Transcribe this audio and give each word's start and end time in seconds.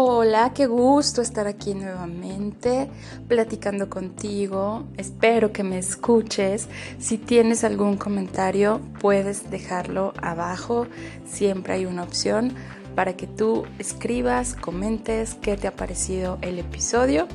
Hola, 0.00 0.52
qué 0.54 0.66
gusto 0.66 1.22
estar 1.22 1.48
aquí 1.48 1.74
nuevamente 1.74 2.88
platicando 3.26 3.90
contigo. 3.90 4.84
Espero 4.96 5.52
que 5.52 5.64
me 5.64 5.76
escuches. 5.76 6.68
Si 7.00 7.18
tienes 7.18 7.64
algún 7.64 7.96
comentario, 7.96 8.80
puedes 9.00 9.50
dejarlo 9.50 10.12
abajo. 10.22 10.86
Siempre 11.26 11.72
hay 11.72 11.84
una 11.84 12.04
opción 12.04 12.54
para 12.94 13.16
que 13.16 13.26
tú 13.26 13.64
escribas, 13.80 14.54
comentes 14.54 15.34
qué 15.34 15.56
te 15.56 15.66
ha 15.66 15.74
parecido 15.74 16.38
el 16.42 16.60
episodio 16.60 17.26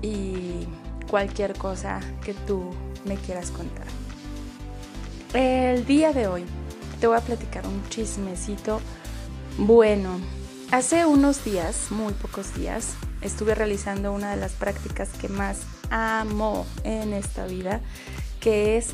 y 0.00 0.66
cualquier 1.10 1.52
cosa 1.52 2.00
que 2.24 2.32
tú 2.32 2.62
me 3.04 3.16
quieras 3.16 3.50
contar. 3.50 3.84
El 5.34 5.84
día 5.84 6.14
de 6.14 6.28
hoy 6.28 6.44
te 6.98 7.06
voy 7.06 7.18
a 7.18 7.20
platicar 7.20 7.66
un 7.66 7.86
chismecito 7.90 8.80
bueno 9.58 10.39
Hace 10.72 11.04
unos 11.04 11.44
días, 11.44 11.90
muy 11.90 12.12
pocos 12.12 12.54
días, 12.54 12.94
estuve 13.22 13.56
realizando 13.56 14.12
una 14.12 14.30
de 14.30 14.36
las 14.36 14.52
prácticas 14.52 15.08
que 15.20 15.28
más 15.28 15.62
amo 15.90 16.64
en 16.84 17.12
esta 17.12 17.44
vida, 17.46 17.80
que 18.38 18.76
es 18.76 18.90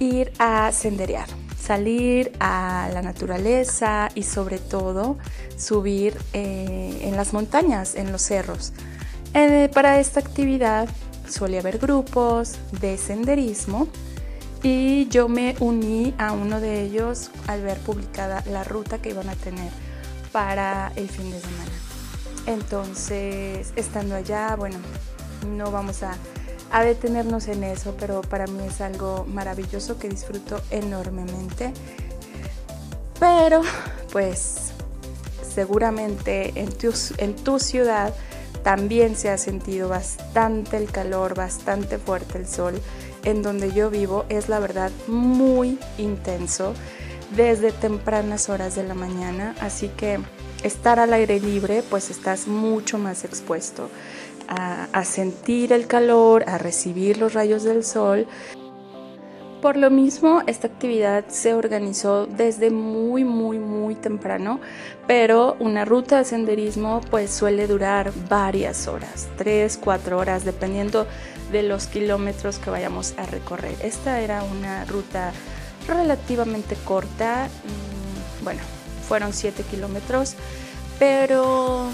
ir 0.00 0.32
a 0.40 0.72
senderear, 0.72 1.28
salir 1.56 2.32
a 2.40 2.90
la 2.92 3.02
naturaleza 3.02 4.08
y 4.16 4.24
sobre 4.24 4.58
todo 4.58 5.16
subir 5.56 6.18
eh, 6.32 7.02
en 7.02 7.16
las 7.16 7.32
montañas, 7.32 7.94
en 7.94 8.10
los 8.10 8.22
cerros. 8.22 8.72
Eh, 9.32 9.70
para 9.72 10.00
esta 10.00 10.18
actividad 10.18 10.88
suele 11.28 11.60
haber 11.60 11.78
grupos 11.78 12.56
de 12.80 12.98
senderismo 12.98 13.86
y 14.64 15.06
yo 15.06 15.28
me 15.28 15.54
uní 15.60 16.14
a 16.18 16.32
uno 16.32 16.60
de 16.60 16.82
ellos 16.82 17.30
al 17.46 17.62
ver 17.62 17.78
publicada 17.78 18.42
la 18.50 18.64
ruta 18.64 18.98
que 18.98 19.10
iban 19.10 19.28
a 19.28 19.36
tener 19.36 19.70
para 20.32 20.92
el 20.96 21.08
fin 21.08 21.30
de 21.30 21.40
semana. 21.40 21.70
Entonces, 22.46 23.72
estando 23.76 24.16
allá, 24.16 24.56
bueno, 24.56 24.78
no 25.46 25.70
vamos 25.70 26.02
a, 26.02 26.16
detenernos 26.82 27.48
en 27.48 27.64
eso, 27.64 27.94
pero 28.00 28.22
para 28.22 28.46
mí 28.46 28.64
es 28.66 28.80
algo 28.80 29.26
maravilloso 29.26 29.98
que 29.98 30.08
disfruto 30.08 30.60
enormemente. 30.70 31.72
Pero, 33.20 33.60
pues, 34.10 34.72
seguramente 35.54 36.52
en 36.56 36.72
tu, 37.34 37.58
ciudad 37.58 38.14
también 38.64 39.16
se 39.16 39.28
ha 39.28 39.36
sentido 39.36 39.88
bastante 39.88 40.78
el 40.78 40.90
calor, 40.90 41.34
bastante 41.34 41.98
fuerte 41.98 42.38
el 42.38 42.48
sol. 42.48 42.80
En 43.24 43.42
donde 43.42 43.72
yo 43.72 43.90
vivo 43.90 44.24
es 44.30 44.48
la 44.48 44.58
verdad 44.58 44.90
muy 45.06 45.78
intenso 45.98 46.74
desde 47.36 47.72
tempranas 47.72 48.48
horas 48.48 48.74
de 48.74 48.84
la 48.84 48.94
mañana, 48.94 49.54
así 49.60 49.88
que 49.88 50.20
estar 50.62 50.98
al 50.98 51.12
aire 51.12 51.40
libre 51.40 51.82
pues 51.88 52.10
estás 52.10 52.46
mucho 52.46 52.98
más 52.98 53.24
expuesto 53.24 53.88
a, 54.48 55.04
sentir 55.04 55.72
el 55.72 55.86
calor, 55.86 56.44
a 56.46 56.58
recibir 56.58 57.18
los 57.18 57.32
rayos 57.32 57.62
del 57.62 57.84
sol. 57.84 58.26
Por 59.62 59.76
lo 59.76 59.90
mismo, 59.90 60.42
esta 60.46 60.66
actividad 60.66 61.24
se 61.28 61.54
organizó 61.54 62.26
desde 62.26 62.70
muy, 62.70 63.24
muy, 63.24 63.58
muy 63.58 63.94
temprano, 63.94 64.60
pero 65.06 65.56
una 65.60 65.84
ruta 65.84 66.18
de 66.18 66.24
senderismo 66.24 67.00
pues 67.10 67.30
suele 67.30 67.68
durar 67.68 68.12
varias 68.28 68.88
horas, 68.88 69.28
3, 69.36 69.78
4 69.82 70.18
horas, 70.18 70.44
dependiendo 70.44 71.06
de 71.52 71.62
los 71.62 71.86
kilómetros 71.86 72.58
que 72.58 72.70
vayamos 72.70 73.14
a 73.18 73.26
recorrer. 73.26 73.76
Esta 73.82 74.20
era 74.20 74.42
una 74.42 74.84
ruta 74.84 75.32
relativamente 75.86 76.76
corta, 76.84 77.48
mm, 78.40 78.44
bueno, 78.44 78.60
fueron 79.08 79.32
7 79.32 79.62
kilómetros, 79.64 80.34
pero 80.98 81.90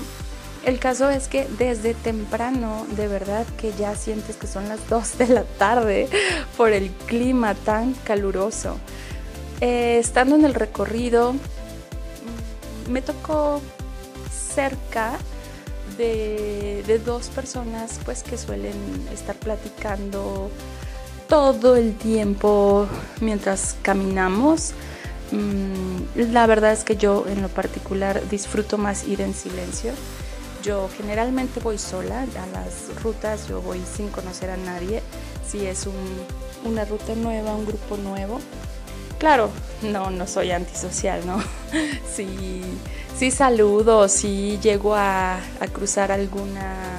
el 0.64 0.78
caso 0.78 1.08
es 1.10 1.28
que 1.28 1.46
desde 1.58 1.94
temprano, 1.94 2.86
de 2.90 3.08
verdad 3.08 3.46
que 3.56 3.72
ya 3.72 3.94
sientes 3.96 4.36
que 4.36 4.46
son 4.46 4.68
las 4.68 4.88
2 4.90 5.18
de 5.18 5.28
la 5.28 5.44
tarde 5.44 6.08
por 6.56 6.72
el 6.72 6.90
clima 7.06 7.54
tan 7.54 7.94
caluroso. 8.04 8.78
Eh, 9.60 9.98
estando 9.98 10.36
en 10.36 10.44
el 10.44 10.54
recorrido, 10.54 11.32
mm, 11.32 12.90
me 12.90 13.02
tocó 13.02 13.60
cerca 14.30 15.18
de, 15.96 16.84
de, 16.86 16.98
dos 17.00 17.28
personas 17.28 17.98
pues 18.04 18.22
que 18.22 18.38
suelen 18.38 18.76
estar 19.12 19.34
platicando 19.34 20.50
todo 21.28 21.76
el 21.76 21.94
tiempo 21.94 22.88
mientras 23.20 23.76
caminamos. 23.82 24.72
Mm, 25.30 26.32
la 26.32 26.46
verdad 26.46 26.72
es 26.72 26.84
que 26.84 26.96
yo 26.96 27.26
en 27.28 27.42
lo 27.42 27.48
particular 27.48 28.26
disfruto 28.28 28.78
más 28.78 29.06
ir 29.06 29.20
en 29.20 29.34
silencio. 29.34 29.92
Yo 30.62 30.88
generalmente 30.96 31.60
voy 31.60 31.78
sola 31.78 32.22
a 32.22 32.46
las 32.46 33.02
rutas, 33.02 33.48
yo 33.48 33.60
voy 33.60 33.80
sin 33.96 34.08
conocer 34.08 34.50
a 34.50 34.56
nadie. 34.56 35.02
Si 35.46 35.64
es 35.66 35.88
una 36.64 36.84
ruta 36.84 37.14
nueva, 37.14 37.54
un 37.54 37.66
grupo 37.66 37.96
nuevo. 37.96 38.40
Claro, 39.18 39.50
no, 39.82 40.10
no 40.10 40.26
soy 40.26 40.50
antisocial, 40.50 41.24
¿no? 41.26 41.42
Si, 42.12 42.62
si 43.16 43.30
saludo, 43.30 44.08
si 44.08 44.58
llego 44.60 44.96
a, 44.96 45.36
a 45.36 45.66
cruzar 45.72 46.10
alguna 46.10 46.98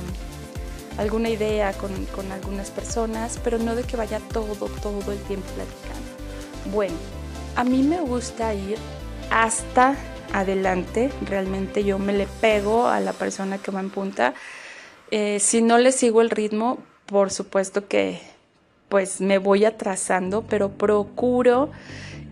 alguna 1.00 1.30
idea 1.30 1.72
con, 1.74 1.92
algunas 2.32 2.72
personas, 2.72 3.40
pero 3.42 3.58
no 3.58 3.74
de 3.74 3.84
que 3.84 3.96
vaya 3.96 4.20
todo, 4.34 4.68
todo 4.82 5.12
el 5.12 5.20
tiempo 5.20 5.48
platicando. 5.56 6.74
Bueno, 6.74 6.96
a 7.56 7.64
mí 7.64 7.84
me 7.84 8.02
gusta 8.02 8.54
ir 8.54 8.78
hasta 9.32 9.96
adelante, 10.34 11.10
realmente 11.26 11.86
yo 11.86 12.00
me 12.00 12.12
le 12.12 12.28
pego 12.42 12.88
a 12.88 13.00
la 13.00 13.14
persona 13.14 13.58
que 13.58 13.72
va 13.72 13.80
en 13.80 13.90
punta. 13.90 14.34
Eh, 15.10 15.40
si 15.40 15.62
no 15.62 15.78
le 15.78 15.94
sigo 15.94 16.22
el 16.22 16.30
ritmo, 16.30 16.80
por 17.06 17.32
supuesto 17.32 17.88
que 17.88 18.22
pues 18.90 19.22
me 19.22 19.38
voy 19.38 19.64
atrasando, 19.64 20.42
pero 20.42 20.70
procuro 20.70 21.70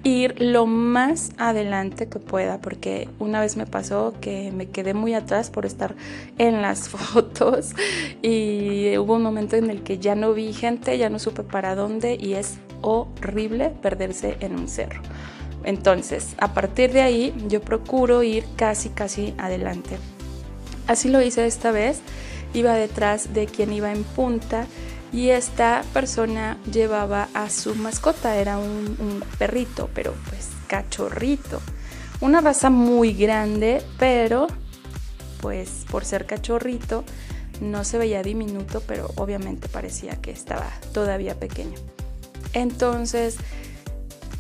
ir 0.07 0.41
lo 0.41 0.66
más 0.66 1.31
adelante 1.38 2.07
que 2.07 2.19
pueda, 2.19 2.59
porque 2.59 3.09
una 3.19 3.41
vez 3.41 3.57
me 3.57 3.66
pasó 3.66 4.13
que 4.22 4.51
me 4.51 4.69
quedé 4.69 4.94
muy 4.94 5.13
atrás 5.13 5.50
por 5.50 5.66
estar 5.66 5.95
en 6.38 6.62
las 6.62 6.90
fotos 6.90 7.73
y 8.22 8.97
hubo 8.97 9.16
un 9.16 9.23
momento 9.23 9.56
en 9.56 9.69
el 9.69 9.84
que 9.84 10.00
ya 10.00 10.16
no 10.16 10.34
vi 10.34 10.53
gente, 10.53 10.97
ya 10.97 11.09
no 11.09 11.19
supe 11.19 11.44
para 11.44 11.75
dónde 11.75 12.18
y 12.19 12.34
es 12.34 12.57
horrible 12.81 13.69
perderse 13.81 14.38
en 14.40 14.57
un 14.57 14.68
cerro. 14.68 15.01
Entonces, 15.63 16.35
a 16.38 16.53
partir 16.53 16.94
de 16.94 17.01
ahí 17.01 17.34
yo 17.50 17.62
procuro 17.62 18.24
ir 18.24 18.45
casi, 18.56 18.89
casi 18.89 19.34
adelante. 19.38 19.97
Así 20.88 21.09
lo 21.09 21.22
hice 21.22 21.45
esta 21.45 21.72
vez, 21.72 22.00
iba 22.53 22.74
detrás 22.74 23.34
de 23.34 23.45
quien 23.47 23.74
iba 23.74 23.91
en 23.91 24.03
punta 24.03 24.66
y 25.12 25.29
esta 25.29 25.84
persona 25.94 26.57
llevaba 26.72 27.29
a 27.34 27.50
su 27.50 27.75
mascota, 27.75 28.35
era 28.38 28.57
un, 28.57 29.23
perrito, 29.38 29.90
pero 29.94 30.13
pues 30.29 30.50
cachorrito. 30.68 31.62
Una 32.19 32.41
raza 32.41 32.69
muy 32.69 33.13
grande, 33.13 33.84
pero 34.00 34.47
pues 35.41 35.85
por 35.90 36.03
ser 36.03 36.25
cachorrito 36.25 37.03
no 37.62 37.84
se 37.84 37.97
veía 37.97 38.23
diminuto, 38.23 38.81
pero 38.81 39.12
obviamente 39.16 39.68
parecía 39.69 40.16
que 40.22 40.31
estaba 40.31 40.68
todavía 40.94 41.35
pequeño. 41.35 41.78
Entonces, 42.53 43.38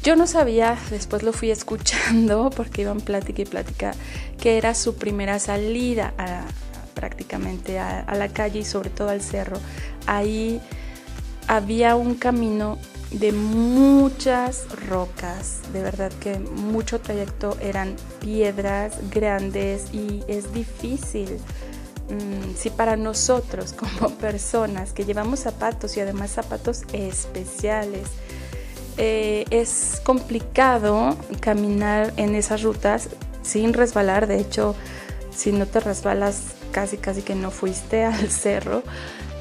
yo 0.03 0.15
no 0.15 0.27
sabía, 0.27 0.77
después 0.89 1.23
lo 1.23 1.33
fui 1.33 1.51
escuchando 1.51 2.49
porque 2.55 2.81
iban 2.81 3.01
plática 3.01 3.41
y 3.41 3.45
plática, 3.45 3.93
que 4.39 4.57
era 4.57 4.73
su 4.73 4.95
primera 4.95 5.39
salida 5.39 6.13
prácticamente 6.93 7.77
a, 7.77 8.05
la 8.15 8.29
calle 8.29 8.59
y 8.59 8.65
sobre 8.65 8.89
todo 8.89 9.09
al 9.09 9.21
cerro. 9.21 9.57
Ahí 10.07 10.59
había 11.47 11.95
un 11.95 12.15
camino 12.15 12.77
de 13.11 13.31
muchas 13.31 14.65
rocas, 14.89 15.59
de 15.71 15.81
verdad 15.81 16.11
que 16.19 16.39
mucho 16.39 16.99
trayecto 16.99 17.55
eran 17.61 17.95
piedras 18.19 18.97
grandes 19.11 19.93
y 19.93 20.23
es 20.27 20.53
difícil. 20.53 21.37
Mm, 22.09 22.55
si 22.55 22.69
para 22.69 22.95
nosotros 22.95 23.73
como 23.99 24.09
personas 24.15 24.93
que 24.93 25.05
llevamos 25.05 25.39
zapatos 25.39 25.95
y 25.97 26.01
además 26.01 26.31
zapatos 26.31 26.83
especiales, 26.93 28.07
eh, 28.97 29.45
es 29.51 30.01
complicado 30.03 31.15
caminar 31.39 32.13
en 32.17 32.33
esas 32.33 32.63
rutas 32.63 33.09
sin 33.43 33.73
resbalar, 33.73 34.27
de 34.27 34.39
hecho 34.39 34.75
si 35.31 35.51
no 35.51 35.67
te 35.67 35.79
resbalas 35.79 36.41
casi 36.71 36.97
casi 36.97 37.21
que 37.21 37.35
no 37.35 37.51
fuiste 37.51 38.03
al 38.03 38.29
cerro. 38.29 38.83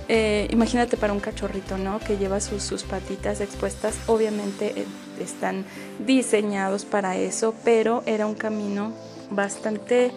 Eh, 0.08 0.46
imagínate 0.50 0.96
para 0.96 1.12
un 1.12 1.20
cachorrito, 1.20 1.78
¿no? 1.78 1.98
Que 1.98 2.16
lleva 2.16 2.40
sus, 2.40 2.84
patitas 2.84 3.40
expuestas. 3.40 3.98
Obviamente 4.06 4.72
eh, 4.76 4.86
están 5.20 5.64
diseñados 5.98 6.84
para 6.84 7.16
eso, 7.16 7.54
pero 7.64 8.02
era 8.06 8.26
un 8.26 8.34
camino 8.34 8.92
bastante 9.30 10.12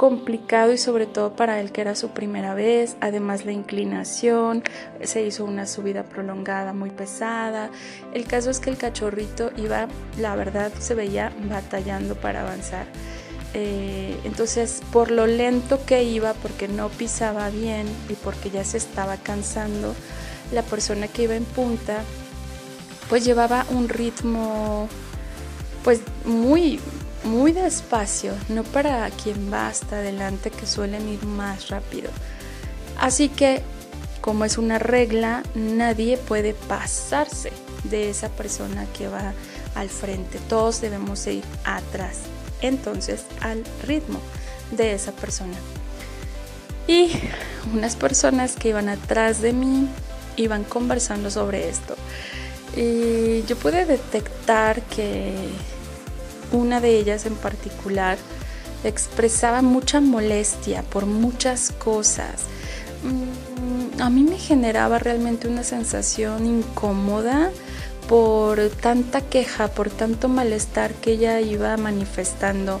complicado 0.00 0.72
y 0.72 0.78
sobre 0.78 1.04
todo 1.04 1.36
para 1.36 1.60
él 1.60 1.72
que 1.72 1.82
era 1.82 1.94
su 1.94 2.08
primera 2.08 2.54
vez, 2.54 2.96
además 3.02 3.44
la 3.44 3.52
inclinación, 3.52 4.62
se 5.02 5.20
hizo 5.20 5.44
una 5.44 5.66
subida 5.66 6.04
prolongada 6.04 6.72
muy 6.72 6.88
pesada. 6.88 7.68
El 8.14 8.24
caso 8.24 8.48
es 8.48 8.60
que 8.60 8.70
el 8.70 8.78
cachorrito 8.78 9.50
iba, 9.58 9.88
la 10.16 10.34
verdad, 10.36 10.72
se 10.78 10.94
veía 10.94 11.30
batallando 11.50 12.14
para 12.14 12.40
avanzar. 12.40 12.86
Eh, 13.52 14.18
entonces, 14.24 14.80
por 14.92 15.10
lo 15.10 15.26
lento 15.26 15.84
que 15.84 16.04
iba, 16.04 16.34
porque 16.34 16.68
no 16.68 16.88
pisaba 16.88 17.50
bien 17.50 17.86
y 18.08 18.14
porque 18.14 18.50
ya 18.50 18.64
se 18.64 18.76
estaba 18.76 19.16
cansando, 19.16 19.94
la 20.52 20.62
persona 20.62 21.08
que 21.08 21.24
iba 21.24 21.34
en 21.34 21.44
punta, 21.44 22.02
pues 23.08 23.24
llevaba 23.24 23.66
un 23.70 23.88
ritmo, 23.88 24.88
pues 25.82 26.00
muy, 26.24 26.80
muy 27.24 27.52
despacio, 27.52 28.34
no 28.48 28.62
para 28.62 29.10
quien 29.10 29.52
va 29.52 29.68
hasta 29.68 29.96
adelante 29.96 30.50
que 30.50 30.66
suelen 30.66 31.08
ir 31.08 31.24
más 31.24 31.68
rápido. 31.68 32.10
Así 32.98 33.28
que, 33.28 33.62
como 34.20 34.44
es 34.44 34.58
una 34.58 34.78
regla, 34.78 35.42
nadie 35.54 36.18
puede 36.18 36.54
pasarse 36.54 37.50
de 37.84 38.10
esa 38.10 38.28
persona 38.28 38.86
que 38.96 39.08
va 39.08 39.32
al 39.74 39.88
frente. 39.88 40.38
Todos 40.48 40.80
debemos 40.80 41.26
ir 41.26 41.44
atrás. 41.64 42.18
Entonces, 42.62 43.24
al 43.40 43.64
ritmo 43.86 44.20
de 44.70 44.94
esa 44.94 45.12
persona. 45.12 45.56
Y 46.86 47.10
unas 47.72 47.96
personas 47.96 48.56
que 48.56 48.70
iban 48.70 48.88
atrás 48.88 49.40
de 49.40 49.52
mí 49.52 49.88
iban 50.36 50.64
conversando 50.64 51.30
sobre 51.30 51.68
esto. 51.68 51.94
Y 52.76 53.42
yo 53.46 53.56
pude 53.56 53.84
detectar 53.84 54.82
que 54.82 55.34
una 56.52 56.80
de 56.80 56.98
ellas 56.98 57.26
en 57.26 57.34
particular 57.34 58.18
expresaba 58.84 59.62
mucha 59.62 60.00
molestia 60.00 60.82
por 60.82 61.06
muchas 61.06 61.72
cosas. 61.72 62.44
Mm, 63.02 64.00
a 64.00 64.10
mí 64.10 64.22
me 64.22 64.38
generaba 64.38 64.98
realmente 64.98 65.48
una 65.48 65.64
sensación 65.64 66.46
incómoda 66.46 67.50
por 68.10 68.58
tanta 68.70 69.20
queja, 69.20 69.68
por 69.68 69.88
tanto 69.88 70.28
malestar 70.28 70.94
que 70.94 71.12
ella 71.12 71.40
iba 71.40 71.76
manifestando. 71.76 72.80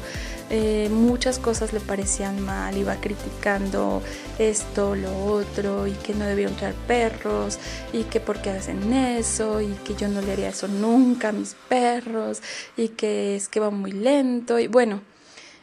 Eh, 0.50 0.88
muchas 0.90 1.38
cosas 1.38 1.72
le 1.72 1.78
parecían 1.78 2.40
mal, 2.40 2.76
iba 2.76 2.96
criticando 2.96 4.02
esto, 4.40 4.96
lo 4.96 5.26
otro, 5.26 5.86
y 5.86 5.92
que 5.92 6.14
no 6.14 6.24
debieron 6.24 6.56
traer 6.56 6.74
perros, 6.88 7.60
y 7.92 8.02
que 8.02 8.18
por 8.18 8.42
qué 8.42 8.50
hacen 8.50 8.92
eso, 8.92 9.60
y 9.60 9.68
que 9.84 9.94
yo 9.94 10.08
no 10.08 10.20
le 10.20 10.32
haría 10.32 10.48
eso 10.48 10.66
nunca 10.66 11.28
a 11.28 11.32
mis 11.32 11.54
perros, 11.68 12.42
y 12.76 12.88
que 12.88 13.36
es 13.36 13.48
que 13.48 13.60
va 13.60 13.70
muy 13.70 13.92
lento, 13.92 14.58
y 14.58 14.66
bueno, 14.66 15.00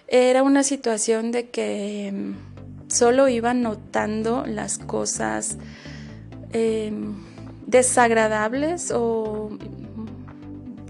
era 0.07 0.43
una 0.43 0.63
situación 0.63 1.33
de 1.33 1.49
que 1.49 2.13
mm, 2.13 2.89
solo 2.89 3.27
iba 3.27 3.53
notando 3.53 4.45
las 4.45 4.77
cosas 4.77 5.57
em, 6.53 7.26
desagradables 7.67 8.91
o 8.91 9.51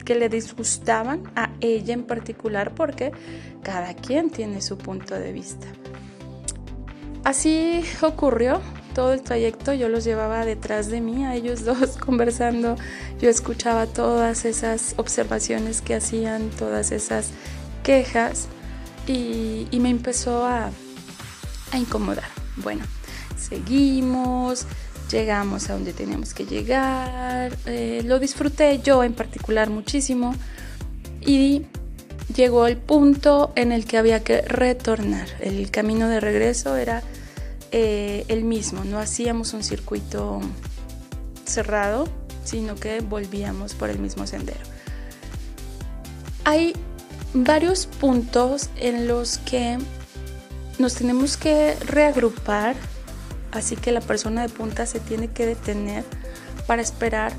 que 0.05 0.15
le 0.15 0.29
disgustaban 0.29 1.23
a 1.35 1.49
ella 1.59 1.93
en 1.93 2.03
particular 2.03 2.73
porque 2.73 3.11
cada 3.61 3.93
quien 3.93 4.29
tiene 4.29 4.61
su 4.61 4.77
punto 4.77 5.15
de 5.15 5.33
vista. 5.33 5.67
Así 7.25 7.83
ocurrió 8.01 8.61
todo 8.95 9.11
el 9.13 9.21
trayecto, 9.21 9.73
yo 9.73 9.89
los 9.89 10.05
llevaba 10.05 10.45
detrás 10.45 10.87
de 10.87 11.01
mí, 11.01 11.25
a 11.25 11.35
ellos 11.35 11.65
dos 11.65 11.97
conversando, 11.99 12.77
yo 13.19 13.29
escuchaba 13.29 13.85
todas 13.85 14.45
esas 14.45 14.95
observaciones 14.97 15.81
que 15.81 15.93
hacían, 15.93 16.49
todas 16.51 16.91
esas 16.91 17.31
quejas 17.83 18.47
y, 19.05 19.67
me 19.79 19.89
empezó 19.89 20.45
a, 20.45 20.71
incomodar. 21.73 22.29
Bueno, 22.55 22.85
seguimos, 23.37 24.65
llegamos 25.09 25.69
a 25.69 25.73
donde 25.73 25.93
teníamos 25.93 26.33
que 26.33 26.45
llegar, 26.45 27.55
eh, 27.65 28.01
lo 28.05 28.19
disfruté 28.19 28.79
yo 28.83 29.03
en 29.03 29.13
particular 29.13 29.69
muchísimo 29.69 30.33
y 31.21 31.65
llegó 32.35 32.67
el 32.67 32.77
punto 32.77 33.51
en 33.55 33.71
el 33.71 33.85
que 33.85 33.97
había 33.97 34.23
que 34.23 34.41
retornar. 34.41 35.27
El 35.39 35.71
camino 35.71 36.07
de 36.07 36.19
regreso 36.19 36.75
era 36.75 37.03
eh, 37.71 38.25
el 38.27 38.43
mismo, 38.43 38.83
no 38.83 38.99
hacíamos 38.99 39.53
un 39.53 39.63
circuito 39.63 40.41
cerrado, 41.45 42.07
sino 42.43 42.75
que 42.75 43.01
volvíamos 43.01 43.73
por 43.73 43.89
el 43.89 43.99
mismo 43.99 44.27
sendero. 44.27 44.59
Hay 46.43 46.73
varios 47.33 47.87
puntos 47.87 48.69
en 48.77 49.07
los 49.07 49.37
que 49.39 49.77
nos 50.79 50.95
tenemos 50.95 51.37
que 51.37 51.75
reagrupar 51.85 52.75
así 53.57 53.75
que 53.75 53.91
la 53.91 54.01
persona 54.01 54.41
de 54.43 54.49
punta 54.49 54.85
se 54.85 54.99
tiene 54.99 55.29
que 55.29 55.45
detener 55.45 56.03
para 56.67 56.81
esperar 56.81 57.33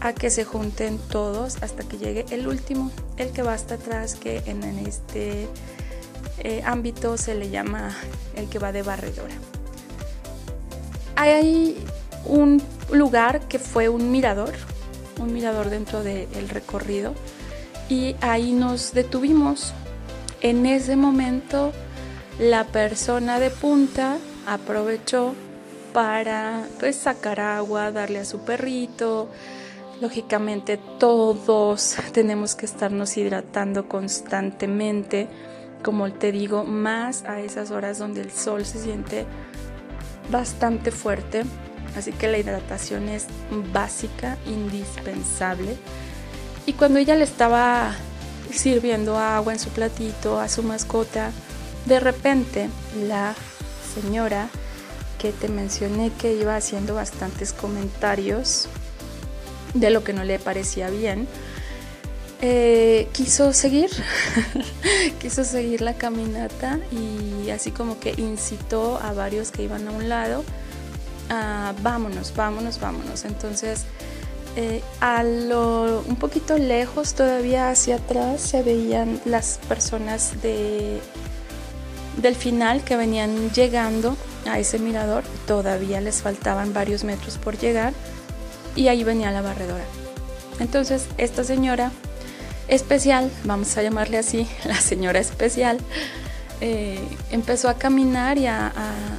a 0.00 0.12
que 0.12 0.30
se 0.30 0.44
junten 0.44 0.98
todos 0.98 1.62
hasta 1.62 1.82
que 1.82 1.98
llegue 1.98 2.26
el 2.30 2.46
último, 2.46 2.90
el 3.16 3.30
que 3.30 3.42
va 3.42 3.54
hasta 3.54 3.74
atrás, 3.74 4.14
que 4.14 4.42
en 4.46 4.62
este 4.86 5.48
eh, 6.38 6.62
ámbito 6.64 7.16
se 7.16 7.34
le 7.34 7.50
llama 7.50 7.94
el 8.36 8.48
que 8.48 8.58
va 8.58 8.72
de 8.72 8.82
barredora. 8.82 9.34
Hay 11.16 11.76
un 12.26 12.62
lugar 12.90 13.40
que 13.48 13.58
fue 13.58 13.88
un 13.88 14.10
mirador, 14.10 14.52
un 15.18 15.32
mirador 15.32 15.70
dentro 15.70 16.02
del 16.02 16.48
recorrido, 16.48 17.14
y 17.88 18.16
ahí 18.20 18.52
nos 18.52 18.92
detuvimos. 18.92 19.72
En 20.40 20.66
ese 20.66 20.96
momento 20.96 21.72
la 22.38 22.64
persona 22.64 23.38
de 23.38 23.50
punta 23.50 24.18
aprovechó 24.46 25.34
para 25.94 26.66
pues 26.80 26.96
sacar 26.96 27.40
agua, 27.40 27.92
darle 27.92 28.18
a 28.18 28.24
su 28.26 28.40
perrito. 28.40 29.30
Lógicamente 30.02 30.76
todos 30.98 31.96
tenemos 32.12 32.56
que 32.56 32.66
estarnos 32.66 33.16
hidratando 33.16 33.88
constantemente, 33.88 35.28
como 35.82 36.12
te 36.12 36.32
digo, 36.32 36.64
más 36.64 37.22
a 37.24 37.40
esas 37.40 37.70
horas 37.70 37.98
donde 37.98 38.20
el 38.20 38.32
sol 38.32 38.66
se 38.66 38.80
siente 38.80 39.24
bastante 40.30 40.90
fuerte. 40.90 41.44
Así 41.96 42.10
que 42.10 42.26
la 42.26 42.38
hidratación 42.38 43.08
es 43.08 43.26
básica, 43.72 44.36
indispensable. 44.46 45.76
Y 46.66 46.72
cuando 46.72 46.98
ella 46.98 47.14
le 47.14 47.22
estaba 47.22 47.94
sirviendo 48.50 49.16
agua 49.16 49.52
en 49.52 49.60
su 49.60 49.70
platito 49.70 50.40
a 50.40 50.48
su 50.48 50.64
mascota, 50.64 51.30
de 51.86 52.00
repente 52.00 52.68
la 53.06 53.34
señora 53.94 54.48
te 55.32 55.48
mencioné 55.48 56.10
que 56.18 56.34
iba 56.34 56.56
haciendo 56.56 56.94
bastantes 56.94 57.52
comentarios 57.52 58.68
de 59.74 59.90
lo 59.90 60.04
que 60.04 60.12
no 60.12 60.24
le 60.24 60.38
parecía 60.38 60.88
bien, 60.90 61.26
eh, 62.40 63.08
quiso 63.12 63.52
seguir, 63.52 63.90
quiso 65.20 65.44
seguir 65.44 65.80
la 65.80 65.94
caminata 65.94 66.78
y 66.92 67.50
así 67.50 67.70
como 67.70 67.98
que 67.98 68.14
incitó 68.18 68.98
a 69.02 69.12
varios 69.12 69.50
que 69.50 69.62
iban 69.62 69.88
a 69.88 69.90
un 69.90 70.08
lado, 70.08 70.44
a, 71.30 71.74
vámonos, 71.82 72.34
vámonos, 72.36 72.78
vámonos. 72.80 73.24
Entonces, 73.24 73.84
eh, 74.56 74.82
a 75.00 75.22
lo, 75.22 76.04
un 76.06 76.16
poquito 76.16 76.58
lejos, 76.58 77.14
todavía 77.14 77.70
hacia 77.70 77.96
atrás, 77.96 78.40
se 78.40 78.62
veían 78.62 79.20
las 79.24 79.58
personas 79.68 80.42
de, 80.42 81.00
del 82.20 82.36
final 82.36 82.84
que 82.84 82.96
venían 82.96 83.50
llegando 83.52 84.16
a 84.46 84.58
ese 84.58 84.78
mirador, 84.78 85.24
todavía 85.46 86.00
les 86.00 86.22
faltaban 86.22 86.72
varios 86.72 87.04
metros 87.04 87.38
por 87.38 87.58
llegar 87.58 87.92
y 88.76 88.88
ahí 88.88 89.04
venía 89.04 89.30
la 89.30 89.42
barredora. 89.42 89.84
Entonces 90.60 91.06
esta 91.18 91.44
señora 91.44 91.90
especial, 92.68 93.30
vamos 93.44 93.76
a 93.76 93.82
llamarle 93.82 94.18
así, 94.18 94.46
la 94.64 94.80
señora 94.80 95.18
especial, 95.18 95.78
eh, 96.60 97.00
empezó 97.30 97.68
a 97.68 97.74
caminar 97.74 98.38
y 98.38 98.46
a, 98.46 98.72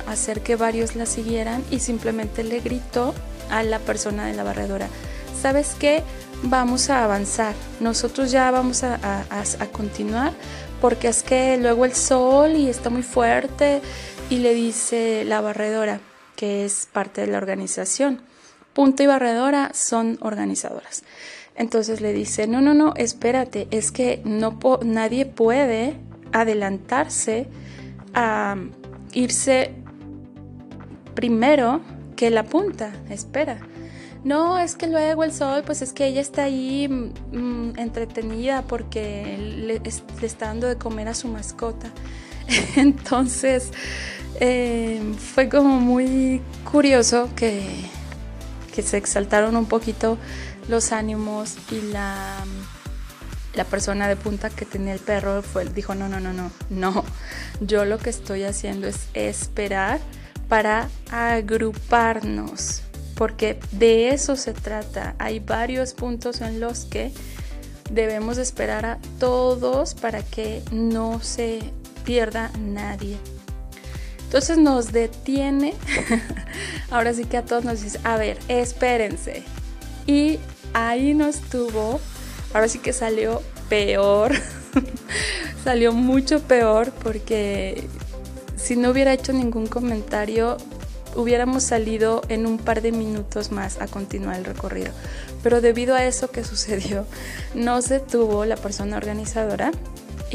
hacer 0.07 0.41
que 0.41 0.55
varios 0.55 0.95
la 0.95 1.05
siguieran 1.05 1.63
y 1.71 1.79
simplemente 1.79 2.43
le 2.43 2.59
gritó 2.59 3.13
a 3.49 3.63
la 3.63 3.79
persona 3.79 4.27
de 4.27 4.33
la 4.33 4.43
barredora, 4.43 4.87
¿sabes 5.41 5.75
qué? 5.77 6.03
Vamos 6.43 6.89
a 6.89 7.03
avanzar, 7.03 7.53
nosotros 7.79 8.31
ya 8.31 8.49
vamos 8.51 8.83
a, 8.83 8.99
a 9.29 9.65
continuar 9.71 10.31
porque 10.79 11.07
es 11.07 11.23
que 11.23 11.57
luego 11.57 11.85
el 11.85 11.95
sol 11.95 12.51
y 12.55 12.69
está 12.69 12.89
muy 12.89 13.03
fuerte 13.03 13.81
y 14.29 14.37
le 14.37 14.53
dice 14.53 15.23
la 15.25 15.41
barredora, 15.41 15.99
que 16.35 16.65
es 16.65 16.87
parte 16.91 17.21
de 17.21 17.27
la 17.27 17.37
organización. 17.37 18.21
Punto 18.73 19.03
y 19.03 19.07
barredora 19.07 19.71
son 19.73 20.17
organizadoras. 20.21 21.03
Entonces 21.55 22.01
le 22.01 22.11
dice, 22.11 22.47
no, 22.47 22.61
no, 22.61 22.73
no, 22.73 22.93
espérate, 22.97 23.67
es 23.71 23.91
que 23.91 24.21
no 24.25 24.59
nadie 24.83 25.25
puede 25.25 25.95
adelantarse 26.33 27.47
a 28.13 28.57
irse 29.13 29.73
primero 31.13 31.81
que 32.15 32.29
la 32.29 32.43
punta, 32.43 32.91
espera. 33.09 33.59
No, 34.25 34.57
es 34.57 34.75
que 34.75 34.87
luego 34.87 35.23
el 35.23 35.31
sol, 35.31 35.61
pues 35.65 35.83
es 35.83 35.93
que 35.93 36.07
ella 36.07 36.19
está 36.19 36.43
ahí 36.43 36.87
mm, 36.89 37.37
mm, 37.37 37.79
entretenida 37.79 38.63
porque 38.63 39.37
le, 39.37 39.79
le, 39.79 40.25
está 40.25 40.47
dando 40.47 40.67
de 40.67 40.77
comer 40.77 41.07
a 41.07 41.13
su 41.13 41.27
mascota. 41.27 41.91
Entonces, 42.75 43.71
eh, 44.39 45.01
fue 45.33 45.49
como 45.49 45.79
muy 45.79 46.41
curioso 46.69 47.29
que, 47.35 47.63
que, 48.73 48.81
se 48.81 48.97
exaltaron 48.97 49.55
un 49.55 49.65
poquito 49.65 50.17
los 50.67 50.91
ánimos 50.91 51.55
y 51.71 51.81
la 51.91 52.43
la 53.55 53.63
persona 53.63 54.07
de 54.07 54.15
punta 54.15 54.49
que 54.49 54.65
tenía 54.65 54.93
el 54.93 54.99
perro 54.99 55.41
dijo, 55.73 55.95
no, 55.95 56.09
no, 56.09 56.19
no, 56.19 56.33
no, 56.33 56.51
no. 56.69 57.03
Yo 57.61 57.85
lo 57.85 57.97
que 57.97 58.09
estoy 58.09 58.43
haciendo 58.43 58.87
es 58.87 59.07
esperar 59.13 59.99
para 60.49 60.89
agruparnos, 61.11 62.81
porque 63.15 63.59
de 63.71 64.09
eso 64.09 64.35
se 64.35 64.53
trata. 64.53 65.15
Hay 65.19 65.39
varios 65.39 65.93
puntos 65.93 66.41
en 66.41 66.59
los 66.59 66.85
que 66.85 67.11
debemos 67.89 68.37
esperar 68.37 68.85
a 68.85 68.99
todos 69.19 69.95
para 69.95 70.21
que 70.21 70.61
no 70.71 71.21
se 71.21 71.71
pierda 72.05 72.51
nadie. 72.59 73.17
Entonces 74.25 74.57
nos 74.57 74.91
detiene, 74.91 75.75
ahora 76.91 77.13
sí 77.13 77.25
que 77.25 77.37
a 77.37 77.45
todos 77.45 77.63
nos 77.63 77.81
dice, 77.81 77.99
a 78.03 78.17
ver, 78.17 78.37
espérense. 78.47 79.43
Y 80.07 80.39
ahí 80.73 81.13
nos 81.13 81.39
tuvo, 81.41 81.99
ahora 82.53 82.67
sí 82.67 82.79
que 82.79 82.93
salió 82.93 83.41
peor, 83.69 84.33
salió 85.63 85.93
mucho 85.93 86.41
peor 86.41 86.91
porque 86.91 87.87
si 88.57 88.75
no 88.75 88.89
hubiera 88.89 89.13
hecho 89.13 89.31
ningún 89.31 89.67
comentario, 89.67 90.57
hubiéramos 91.15 91.63
salido 91.63 92.21
en 92.29 92.45
un 92.45 92.57
par 92.57 92.81
de 92.81 92.91
minutos 92.91 93.51
más 93.51 93.79
a 93.79 93.87
continuar 93.87 94.37
el 94.37 94.45
recorrido. 94.45 94.91
Pero 95.43 95.61
debido 95.61 95.95
a 95.95 96.03
eso 96.03 96.29
que 96.29 96.43
sucedió, 96.43 97.05
nos 97.53 97.89
detuvo 97.89 98.45
la 98.45 98.57
persona 98.57 98.97
organizadora 98.97 99.71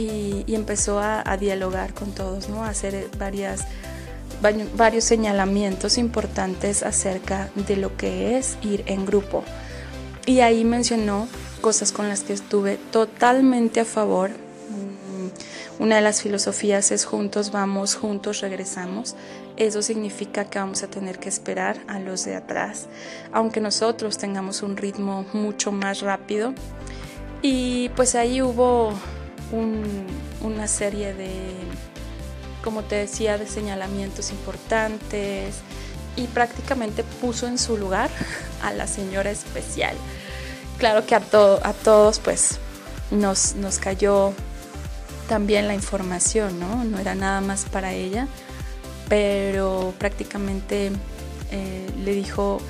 y, 0.00 0.54
empezó 0.54 1.00
a, 1.00 1.37
dialogar 1.37 1.95
con 1.95 2.12
todos, 2.12 2.49
¿no? 2.49 2.64
a 2.64 2.69
hacer 2.69 3.09
varias, 3.19 3.66
varios 4.76 5.04
señalamientos 5.04 5.99
importantes 5.99 6.83
acerca 6.83 7.50
de 7.54 7.76
lo 7.76 7.97
que 7.97 8.37
es 8.38 8.57
ir 8.62 8.83
en 8.87 9.07
grupo. 9.07 9.45
Y 10.26 10.40
ahí 10.40 10.64
mencionó 10.64 11.28
cosas 11.61 11.92
con 11.92 12.09
las 12.09 12.23
que 12.23 12.33
estuve 12.33 12.78
totalmente 12.90 13.80
a 13.80 13.85
favor 13.85 14.30
una 15.80 15.97
de 15.97 16.02
las 16.02 16.21
filosofías 16.21 16.90
es 16.90 17.07
juntos 17.07 17.52
vamos, 17.52 17.95
juntos 17.95 18.42
regresamos. 18.42 19.16
Eso 19.57 19.80
significa 19.80 20.45
que 20.45 20.59
vamos 20.59 20.83
a 20.83 20.88
tener 20.88 21.19
que 21.19 21.30
esperar 21.30 21.78
a 21.88 21.99
los 21.99 22.26
de 22.26 22.37
atrás, 22.37 22.87
aunque 23.33 23.62
nosotros 23.62 24.19
tengamos 24.19 24.62
un 24.62 24.76
ritmo 24.76 25.25
mucho 25.33 25.73
más 25.73 26.02
rápido. 26.02 26.52
Y 27.40 27.88
pues 27.97 28.14
ahí 28.14 28.42
hubo 28.42 28.92
una 29.52 30.69
serie 30.69 31.14
de, 31.14 31.30
como 32.62 32.83
te 32.83 32.97
decía, 32.97 33.38
de 33.38 33.47
señalamientos 33.47 34.30
importantes 34.30 35.57
y 36.16 36.26
prácticamente 36.26 37.04
puso 37.21 37.47
en 37.47 37.59
su 37.59 37.76
lugar 37.76 38.11
a 38.62 38.73
la 38.73 38.87
señora 38.87 39.30
especial. 39.30 39.97
Claro 40.78 41.04
que 41.07 41.14
a, 41.14 41.19
a 41.19 41.73
todos 41.73 42.19
pues 42.21 42.59
nos, 43.11 43.54
nos 43.54 43.78
cayó 43.78 44.33
también 45.28 45.69
la 45.69 45.75
información, 45.75 46.59
¿no? 46.59 46.85
No 46.85 46.99
era 46.99 47.14
nada 47.14 47.40
más 47.40 47.64
para 47.64 47.92
ella, 47.92 48.26
pero 49.09 49.95
prácticamente 49.99 50.90
eh, 51.50 51.90
le 52.04 52.12
dijo, 52.12 52.61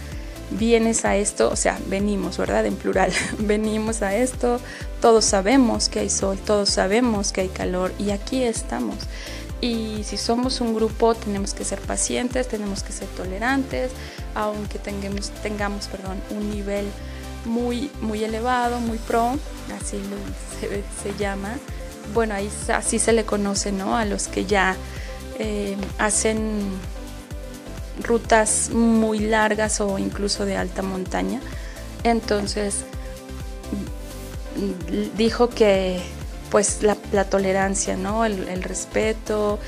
vienes 0.51 1.05
a 1.05 1.17
esto, 1.17 1.51
o 1.51 1.57
sea, 1.57 1.79
venimos, 1.87 2.39
¿verdad? 2.39 2.67
En 2.67 2.77
plural, 2.77 3.13
venimos 3.39 4.03
a 4.03 4.15
esto, 4.15 4.61
todos 5.01 5.25
sabemos 5.25 5.89
que 5.89 6.01
hay 6.01 6.11
sol, 6.11 6.39
todos 6.39 6.71
sabemos 6.71 7.33
que 7.33 7.43
hay 7.43 7.49
calor 7.49 7.93
y 7.99 8.11
aquí 8.11 8.43
estamos. 8.43 8.97
Y 9.61 10.05
si 10.05 10.17
somos 10.17 10.61
un 10.63 10.75
grupo 10.75 11.15
tenemos 11.15 11.53
que 11.53 11.65
ser 11.65 11.81
pacientes, 11.81 12.49
tenemos 12.49 12.83
que 12.83 12.93
ser 12.93 13.09
tolerantes, 13.09 13.91
aunque 14.35 14.79
tengamos, 14.79 15.31
tengamos 15.43 15.87
perdón, 15.87 16.19
un 16.31 16.51
nivel 16.51 16.87
muy, 17.45 17.91
muy 18.01 18.25
elevado, 18.25 18.81
muy 18.81 18.99
pro, 18.99 19.39
así 19.79 20.01
se, 21.03 21.15
llama, 21.19 21.59
bueno, 22.15 22.35
ahí 22.35 22.51
así 22.75 22.99
se 22.99 23.13
le 23.13 23.25
conoce, 23.25 23.71
¿no? 23.71 23.97
A 23.97 24.05
los 24.05 24.29
que 24.29 24.47
ya 24.47 24.77
eh, 25.39 25.77
hacen 25.99 26.63
rutas 28.03 28.71
muy 28.71 29.19
largas 29.19 29.81
o 29.81 29.99
incluso 29.99 30.45
de 30.45 30.57
alta 30.57 30.83
montaña. 30.83 31.41
Entonces, 32.05 32.85
dijo 35.17 35.49
que 35.49 36.01
pues 36.51 36.83
la, 36.83 37.25
tolerancia, 37.25 37.97
¿no? 37.97 38.25
El, 38.25 38.63
respeto 38.63 39.59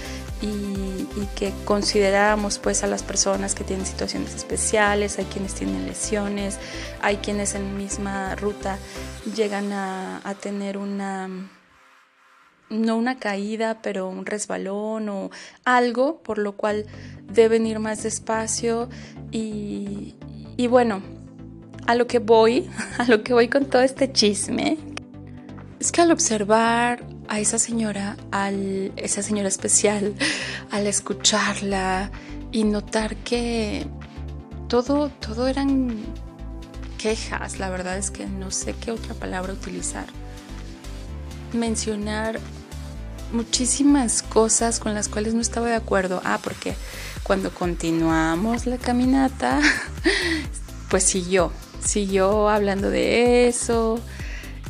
y, 0.41 1.07
que 1.37 1.53
consideramos 1.65 2.59
pues 2.59 2.83
a 2.83 2.89
las 2.89 3.03
personas 3.03 3.55
que 3.55 3.62
tienen 3.62 3.87
situaciones 3.87 4.35
especiales, 4.35 5.19
hay 5.19 5.27
quienes 5.27 5.55
tienen 5.55 5.87
lesiones, 5.87 6.59
hay 7.01 7.19
quienes 7.19 7.55
en 7.55 7.77
misma 7.77 8.35
ruta 8.35 8.79
llegan 9.37 9.73
a 9.73 10.35
tener 10.41 10.79
una 10.79 11.29
no 12.73 12.97
una 12.97 13.19
caída, 13.19 13.81
pero 13.83 14.09
un 14.09 14.26
resbalón 14.26 15.09
o 15.09 15.31
algo 15.64 16.23
por 16.23 16.38
lo 16.38 16.57
cual 16.57 16.87
deben 17.33 17.67
ir 17.67 17.79
más 17.79 18.02
despacio 18.02 18.88
y, 19.31 20.14
bueno, 20.69 21.02
a 21.87 21.95
lo 21.95 22.07
que 22.07 22.19
voy, 22.19 22.69
a 22.99 23.05
lo 23.05 23.23
que 23.23 23.35
voy 23.35 23.49
con 23.49 23.67
todo 23.67 23.83
este 23.83 24.12
chisme, 24.12 24.79
es 25.81 25.93
que 25.93 26.00
al 26.00 26.12
observar 26.12 27.05
a 27.29 27.41
esa 27.41 27.59
señora, 27.59 28.17
al, 28.31 28.93
esa 28.97 29.23
señora 29.23 29.49
especial, 29.49 30.14
al 30.71 30.87
escucharla 30.87 32.11
y 32.52 32.64
notar 32.64 33.17
que 33.17 33.87
todo, 34.69 35.09
todo 35.09 35.49
eran 35.49 35.97
quejas, 36.99 37.59
la 37.59 37.69
verdad 37.69 37.99
es 37.99 38.11
que 38.11 38.26
no 38.26 38.50
sé 38.50 38.75
qué 38.75 38.93
otra 38.93 39.14
palabra 39.14 39.52
utilizar. 39.52 40.07
Mencionar 41.52 42.38
muchísimas 43.33 44.23
cosas 44.23 44.81
con 44.81 44.95
las 44.95 45.09
cuales 45.09 45.35
no 45.35 45.41
estaba 45.41 45.69
de 45.69 45.75
acuerdo. 45.75 46.21
Ah, 46.25 46.39
porque 46.43 46.75
cuando 47.23 47.51
continuamos 47.53 48.67
la 48.67 48.79
caminata, 48.79 49.61
pues 50.91 51.05
siguió, 51.05 51.53
siguió 51.85 52.49
hablando 52.49 52.91
de 52.91 53.49
eso. 53.49 54.01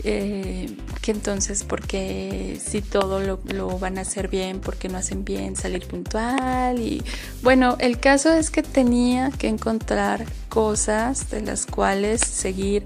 Eh, 0.05 0.75
que 1.03 1.11
entonces, 1.11 1.65
porque 1.65 2.61
si 2.65 2.81
todo 2.81 3.21
lo, 3.21 3.41
lo, 3.53 3.79
van 3.79 3.99
a 3.99 4.03
hacer 4.03 4.29
bien, 4.29 4.61
porque 4.61 4.89
no 4.89 4.99
hacen 4.99 5.25
bien 5.25 5.57
salir 5.57 5.87
puntual. 5.87 6.79
Y 6.79 7.03
bueno, 7.43 7.77
el 7.81 7.99
caso 7.99 8.33
es 8.33 8.51
que 8.51 8.63
tenía 8.63 9.31
que 9.31 9.49
encontrar 9.49 10.25
cosas 10.49 11.31
de 11.31 11.43
las 11.43 11.67
cuales 11.67 12.21
seguir 12.21 12.85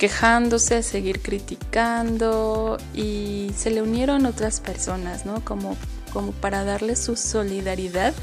quejándose, 0.00 0.82
seguir 0.82 1.20
criticando 1.20 2.78
y 2.94 3.52
se 3.54 3.70
le 3.70 3.82
unieron 3.82 4.24
otras 4.24 4.58
personas, 4.60 5.26
¿no? 5.26 5.44
Como, 5.44 5.76
como 6.10 6.32
para 6.32 6.64
darle 6.64 6.96
su 6.96 7.16
solidaridad. 7.16 8.14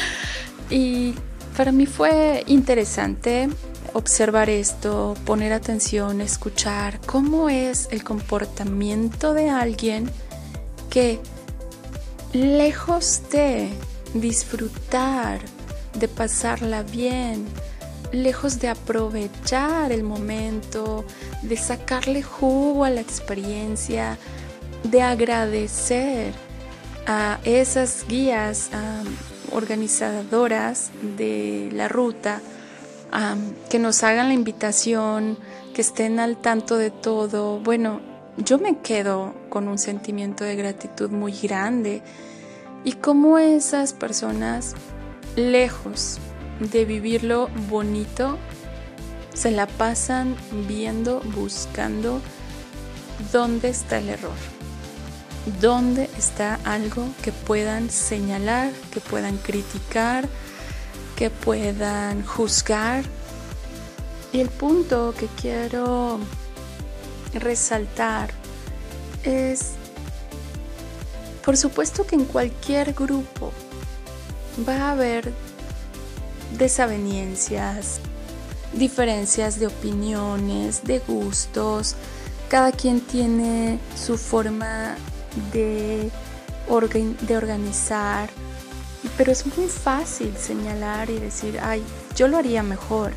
y 0.70 1.14
para 1.54 1.70
mí 1.70 1.84
fue 1.84 2.44
interesante 2.46 3.50
observar 3.92 4.48
esto, 4.48 5.14
poner 5.26 5.52
atención, 5.52 6.22
escuchar 6.22 6.98
cómo 7.04 7.50
es 7.50 7.88
el 7.90 8.02
comportamiento 8.04 9.34
de 9.34 9.50
alguien 9.50 10.10
que 10.88 11.20
lejos 12.32 13.20
de 13.30 13.68
disfrutar, 14.14 15.40
de 15.92 16.08
pasarla 16.08 16.82
bien, 16.84 17.44
lejos 18.12 18.60
de 18.60 18.68
aprovechar 18.68 19.90
el 19.90 20.04
momento, 20.04 21.04
de 21.42 21.56
sacarle 21.56 22.22
jugo 22.22 22.84
a 22.84 22.90
la 22.90 23.00
experiencia, 23.00 24.18
de 24.84 25.02
agradecer 25.02 26.32
a 27.06 27.40
esas 27.44 28.06
guías 28.06 28.70
organizadoras 29.50 30.90
de 31.16 31.70
la 31.72 31.88
ruta, 31.88 32.40
que 33.68 33.78
nos 33.78 34.02
hagan 34.02 34.28
la 34.28 34.34
invitación, 34.34 35.36
que 35.74 35.80
estén 35.80 36.20
al 36.20 36.36
tanto 36.36 36.76
de 36.76 36.90
todo. 36.90 37.58
Bueno, 37.58 38.00
yo 38.36 38.58
me 38.58 38.78
quedo 38.78 39.34
con 39.48 39.68
un 39.68 39.78
sentimiento 39.78 40.44
de 40.44 40.56
gratitud 40.56 41.10
muy 41.10 41.32
grande 41.32 42.02
y 42.84 42.92
como 42.92 43.38
esas 43.38 43.92
personas 43.92 44.74
lejos 45.36 46.18
de 46.60 46.84
vivirlo 46.84 47.48
bonito, 47.68 48.38
se 49.34 49.50
la 49.50 49.66
pasan 49.66 50.36
viendo, 50.68 51.20
buscando 51.34 52.20
dónde 53.32 53.68
está 53.68 53.98
el 53.98 54.10
error, 54.10 54.36
dónde 55.60 56.08
está 56.18 56.58
algo 56.64 57.08
que 57.22 57.32
puedan 57.32 57.90
señalar, 57.90 58.72
que 58.92 59.00
puedan 59.00 59.38
criticar, 59.38 60.28
que 61.16 61.30
puedan 61.30 62.24
juzgar. 62.24 63.04
Y 64.32 64.40
el 64.40 64.48
punto 64.48 65.14
que 65.18 65.26
quiero 65.40 66.18
resaltar 67.34 68.30
es, 69.24 69.72
por 71.44 71.56
supuesto 71.56 72.06
que 72.06 72.16
en 72.16 72.24
cualquier 72.24 72.92
grupo 72.92 73.52
va 74.68 74.76
a 74.76 74.92
haber 74.92 75.32
desavenencias, 76.58 78.00
diferencias 78.72 79.58
de 79.58 79.66
opiniones, 79.66 80.84
de 80.84 80.98
gustos, 81.00 81.96
cada 82.48 82.72
quien 82.72 83.00
tiene 83.00 83.78
su 83.96 84.18
forma 84.18 84.96
de, 85.52 86.10
de 87.26 87.36
organizar, 87.36 88.28
pero 89.16 89.32
es 89.32 89.46
muy 89.56 89.68
fácil 89.68 90.34
señalar 90.36 91.10
y 91.10 91.18
decir, 91.18 91.58
ay, 91.62 91.82
yo 92.14 92.28
lo 92.28 92.36
haría 92.36 92.62
mejor, 92.62 93.12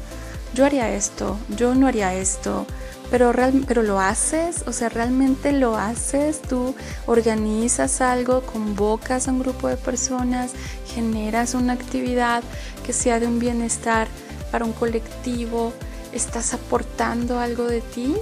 yo 0.53 0.65
haría 0.65 0.93
esto, 0.93 1.37
yo 1.55 1.75
no 1.75 1.87
haría 1.87 2.13
esto, 2.15 2.65
pero, 3.11 3.31
pero 3.67 3.83
lo 3.83 3.99
haces, 3.99 4.63
o 4.67 4.73
sea, 4.73 4.89
realmente 4.89 5.51
lo 5.51 5.77
haces, 5.77 6.41
tú 6.41 6.75
organizas 7.05 8.01
algo, 8.01 8.41
convocas 8.41 9.27
a 9.27 9.31
un 9.31 9.39
grupo 9.39 9.67
de 9.67 9.77
personas, 9.77 10.51
generas 10.87 11.53
una 11.53 11.73
actividad 11.73 12.43
que 12.85 12.93
sea 12.93 13.19
de 13.19 13.27
un 13.27 13.39
bienestar 13.39 14.07
para 14.51 14.65
un 14.65 14.73
colectivo, 14.73 15.73
estás 16.11 16.53
aportando 16.53 17.39
algo 17.39 17.65
de 17.65 17.81
ti 17.81 18.15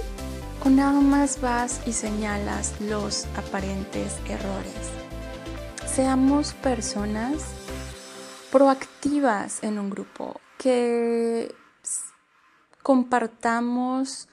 o 0.64 0.70
nada 0.70 1.00
más 1.00 1.40
vas 1.40 1.80
y 1.86 1.92
señalas 1.92 2.74
los 2.80 3.26
aparentes 3.36 4.14
errores. 4.28 4.90
Seamos 5.86 6.54
personas 6.54 7.42
proactivas 8.50 9.62
en 9.62 9.78
un 9.78 9.90
grupo, 9.90 10.40
que 10.58 11.54
compartamos 12.82 14.28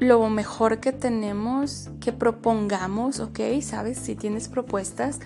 lo 0.00 0.28
mejor 0.30 0.80
que 0.80 0.92
tenemos, 0.92 1.90
que 2.00 2.12
propongamos, 2.12 3.20
¿ok? 3.20 3.38
¿Sabes? 3.60 3.98
Si 3.98 4.16
tienes 4.16 4.48
propuestas, 4.48 5.20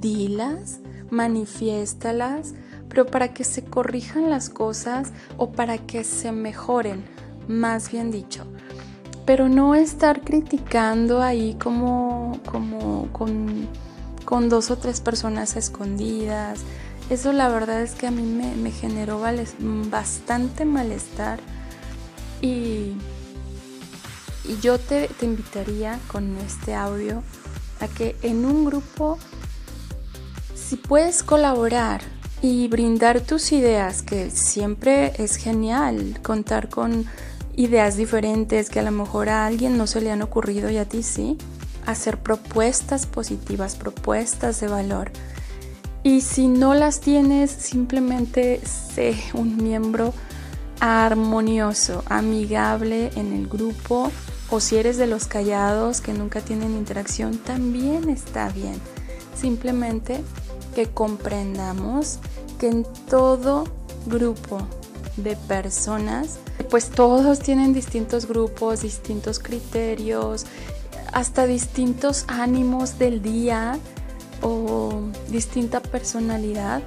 dilas, 0.00 0.78
manifiéstalas, 1.10 2.54
pero 2.88 3.06
para 3.06 3.34
que 3.34 3.42
se 3.42 3.64
corrijan 3.64 4.30
las 4.30 4.48
cosas 4.48 5.12
o 5.36 5.50
para 5.50 5.78
que 5.78 6.04
se 6.04 6.30
mejoren, 6.30 7.04
más 7.48 7.90
bien 7.90 8.12
dicho. 8.12 8.46
Pero 9.26 9.48
no 9.48 9.74
estar 9.74 10.22
criticando 10.22 11.22
ahí 11.22 11.56
como, 11.60 12.38
como 12.46 13.08
con, 13.12 13.68
dos 14.48 14.70
o 14.70 14.78
tres 14.78 15.00
personas 15.00 15.56
escondidas. 15.56 16.60
Eso 17.10 17.32
la 17.32 17.48
verdad 17.48 17.82
es 17.82 17.96
que 17.96 18.06
a 18.06 18.12
mí 18.12 18.22
me, 18.22 18.54
me 18.54 18.70
generó 18.70 19.20
bastante 19.90 20.64
malestar 20.64 21.40
y 22.40 22.94
y 24.44 24.58
yo 24.60 24.78
te, 24.78 25.10
invitaría 25.22 25.98
con 26.08 26.36
este 26.38 26.74
audio 26.74 27.22
a 27.80 27.88
que 27.88 28.16
en 28.22 28.44
un 28.44 28.64
grupo, 28.64 29.18
si 30.54 30.76
puedes 30.76 31.22
colaborar 31.22 32.02
y 32.42 32.68
brindar 32.68 33.20
tus 33.20 33.52
ideas, 33.52 34.02
que 34.02 34.30
siempre 34.30 35.12
es 35.22 35.36
genial 35.36 36.18
contar 36.22 36.68
con 36.68 37.06
ideas 37.56 37.96
diferentes 37.96 38.70
que 38.70 38.80
a 38.80 38.82
lo 38.82 38.92
mejor 38.92 39.28
a 39.28 39.46
alguien 39.46 39.76
no 39.76 39.86
se 39.86 40.00
le 40.00 40.10
han 40.10 40.22
ocurrido 40.22 40.70
y 40.70 40.78
a 40.78 40.86
ti 40.86 41.02
sí, 41.02 41.36
hacer 41.86 42.18
propuestas 42.18 43.06
positivas, 43.06 43.76
propuestas 43.76 44.60
de 44.60 44.68
valor. 44.68 45.10
Y 46.02 46.22
si 46.22 46.48
no 46.48 46.72
las 46.72 47.00
tienes, 47.00 47.50
simplemente 47.50 48.60
sé 48.64 49.16
un 49.34 49.58
miembro 49.58 50.14
armonioso, 50.80 52.02
amigable 52.06 53.10
en 53.16 53.34
el 53.34 53.46
grupo 53.48 54.10
o 54.50 54.60
si 54.60 54.76
eres 54.76 54.96
de 54.96 55.06
los 55.06 55.26
callados 55.26 56.00
que 56.00 56.12
nunca 56.12 56.40
tienen 56.40 56.72
interacción, 56.76 57.38
también 57.38 58.08
está 58.08 58.48
bien. 58.50 58.80
Simplemente 59.34 60.20
que 60.74 60.86
comprendamos 60.86 62.18
que 62.58 62.68
en 62.68 62.86
todo 63.08 63.64
grupo 64.06 64.58
de 65.16 65.36
personas, 65.36 66.38
pues 66.68 66.90
todos 66.90 67.38
tienen 67.38 67.72
distintos 67.72 68.26
grupos, 68.26 68.82
distintos 68.82 69.38
criterios, 69.38 70.46
hasta 71.12 71.46
distintos 71.46 72.24
ánimos 72.28 72.98
del 72.98 73.22
día 73.22 73.78
o 74.42 75.02
distinta 75.28 75.80
personalidad 75.80 76.82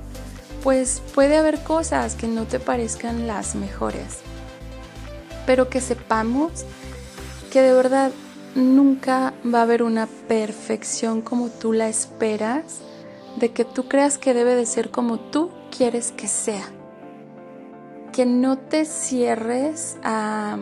pues 0.64 1.02
puede 1.14 1.36
haber 1.38 1.62
cosas 1.62 2.16
que 2.16 2.28
no 2.28 2.46
te 2.46 2.60
parezcan 2.60 3.28
las 3.28 3.54
mejores, 3.54 4.20
pero 5.46 5.70
que 5.70 5.82
sepamos 5.82 6.64
que 7.54 7.62
de 7.62 7.74
verdad 7.76 8.12
nunca 8.56 9.36
va 9.46 9.60
a 9.60 9.62
haber 9.62 9.84
una 9.84 10.08
perfección 10.28 11.22
como 11.22 11.50
tú 11.50 11.72
la 11.72 11.88
esperas, 11.88 12.80
de 13.36 13.52
que 13.52 13.64
tú 13.64 13.88
creas 13.88 14.18
que 14.18 14.34
debe 14.34 14.56
de 14.56 14.66
ser 14.66 14.90
como 14.90 15.20
tú 15.20 15.52
quieres 15.70 16.12
que 16.12 16.28
sea. 16.28 16.66
Que 18.12 18.26
no 18.26 18.58
te 18.58 18.86
cierres 18.86 19.98
a, 20.04 20.58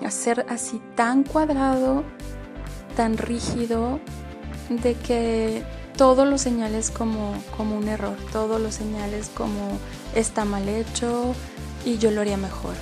a 0.00 0.10
ser 0.12 0.46
así 0.48 0.80
tan 0.94 1.24
cuadrado, 1.24 2.04
tan 2.94 3.18
rígido, 3.18 3.98
de 4.68 4.94
que 4.94 5.64
todo 5.96 6.24
lo 6.24 6.38
señales 6.38 6.92
como, 6.92 7.34
como 7.56 7.76
un 7.76 7.88
error, 7.88 8.16
todo 8.30 8.60
lo 8.60 8.70
señales 8.70 9.28
como 9.34 9.76
está 10.14 10.44
mal 10.44 10.68
hecho 10.68 11.34
y 11.84 11.98
yo 11.98 12.12
lo 12.12 12.20
haría 12.20 12.36
mejor. 12.36 12.74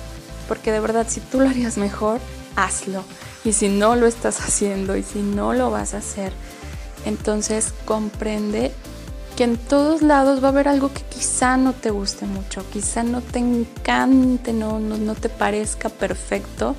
Porque 0.47 0.71
de 0.71 0.79
verdad, 0.79 1.07
si 1.09 1.21
tú 1.21 1.39
lo 1.39 1.49
harías 1.49 1.79
mejor, 1.79 2.19
hazlo. 2.57 3.05
Y 3.45 3.53
si 3.53 3.69
no 3.69 3.95
lo 3.95 4.05
estás 4.05 4.41
haciendo 4.41 4.97
y 4.97 5.03
si 5.03 5.21
no 5.21 5.53
lo 5.53 5.71
vas 5.71 5.93
a 5.93 5.99
hacer, 5.99 6.33
entonces 7.05 7.73
comprende 7.85 8.73
que 9.37 9.45
en 9.45 9.55
todos 9.55 10.01
lados 10.01 10.43
va 10.43 10.47
a 10.47 10.51
haber 10.51 10.67
algo 10.67 10.91
que 10.91 11.03
quizá 11.03 11.55
no 11.55 11.71
te 11.71 11.91
guste 11.91 12.25
mucho, 12.25 12.65
quizá 12.73 13.03
no 13.03 13.21
te 13.21 13.39
encante, 13.39 14.51
no, 14.51 14.79
no, 14.79 14.97
no 14.97 15.15
te 15.15 15.29
parezca 15.29 15.87
perfecto, 15.87 16.75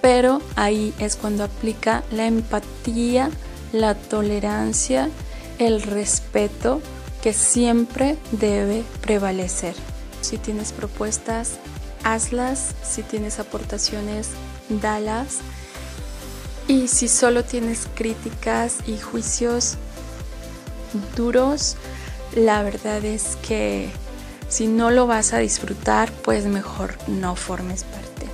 pero 0.00 0.40
ahí 0.56 0.94
es 0.98 1.16
cuando 1.16 1.44
aplica 1.44 2.04
la 2.12 2.26
empatía, 2.26 3.28
la 3.72 3.94
tolerancia 3.94 5.10
el 5.60 5.82
respeto 5.82 6.80
que 7.22 7.32
siempre 7.34 8.16
debe 8.32 8.82
prevalecer. 9.02 9.74
Si 10.22 10.38
tienes 10.38 10.72
propuestas, 10.72 11.58
hazlas. 12.02 12.74
Si 12.82 13.02
tienes 13.02 13.38
aportaciones, 13.38 14.28
dalas. 14.70 15.38
Y 16.68 16.88
si 16.88 17.08
solo 17.08 17.44
tienes 17.44 17.88
críticas 17.94 18.78
y 18.86 18.98
juicios 18.98 19.76
duros, 21.16 21.76
la 22.34 22.62
verdad 22.62 23.04
es 23.04 23.36
que 23.36 23.90
si 24.48 24.66
no 24.66 24.90
lo 24.90 25.06
vas 25.06 25.32
a 25.32 25.38
disfrutar, 25.38 26.12
pues 26.12 26.44
mejor 26.46 26.94
no 27.08 27.36
formes 27.36 27.84
parte. 27.84 28.26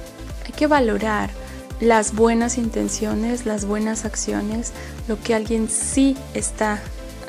Hay 0.45 0.53
que 0.53 0.67
valorar 0.67 1.31
las 1.81 2.15
buenas 2.15 2.59
intenciones, 2.59 3.47
las 3.47 3.65
buenas 3.67 4.05
acciones, 4.05 4.73
lo 5.09 5.21
que 5.21 5.35
alguien 5.35 5.69
sí 5.69 6.17
está 6.35 6.81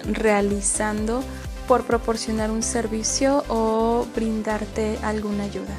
realizando 0.06 1.22
por 1.68 1.84
proporcionar 1.84 2.50
un 2.50 2.64
servicio 2.64 3.44
o 3.50 4.08
brindarte 4.16 4.98
alguna 5.04 5.44
ayuda. 5.44 5.76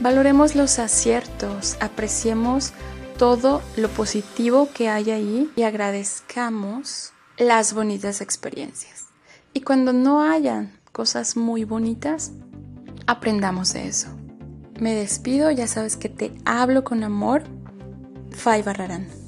Valoremos 0.00 0.54
los 0.54 0.78
aciertos, 0.78 1.76
apreciemos 1.80 2.72
todo 3.18 3.60
lo 3.76 3.90
positivo 3.90 4.70
que 4.72 4.88
hay 4.88 5.10
ahí 5.10 5.50
y 5.56 5.62
agradezcamos 5.64 7.12
las 7.36 7.74
bonitas 7.74 8.22
experiencias. 8.22 9.08
Y 9.52 9.60
cuando 9.60 9.92
no 9.92 10.22
hayan 10.22 10.72
cosas 10.92 11.36
muy 11.36 11.64
bonitas, 11.64 12.32
aprendamos 13.06 13.74
de 13.74 13.88
eso. 13.88 14.08
Me 14.80 14.94
despido, 14.94 15.50
ya 15.50 15.66
sabes 15.66 15.98
que 15.98 16.08
te 16.08 16.32
hablo 16.46 16.82
con 16.82 17.04
amor. 17.04 17.42
Fay 18.30 18.62
Barrarán. 18.62 19.19